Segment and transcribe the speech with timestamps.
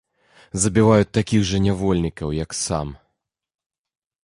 [0.61, 2.87] Забіваю такіх жа нявольнікаў, як сам.